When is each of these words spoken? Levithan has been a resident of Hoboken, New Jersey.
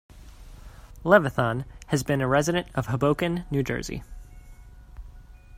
Levithan 1.05 1.63
has 1.89 2.01
been 2.01 2.21
a 2.21 2.27
resident 2.27 2.65
of 2.73 2.87
Hoboken, 2.87 3.45
New 3.51 3.61
Jersey. 3.61 4.01